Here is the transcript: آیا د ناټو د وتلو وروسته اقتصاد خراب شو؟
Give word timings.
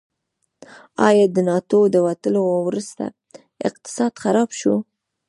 آیا 1.07 1.25
د 1.35 1.37
ناټو 1.49 1.79
د 1.93 1.97
وتلو 2.07 2.43
وروسته 2.67 3.03
اقتصاد 3.67 4.13
خراب 4.23 4.49
شو؟ 4.59 4.75